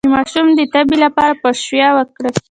د 0.05 0.07
ماشوم 0.15 0.47
د 0.57 0.61
تبې 0.73 0.97
لپاره 1.05 1.33
پاشویه 1.41 1.89
وکړئ 1.93 2.31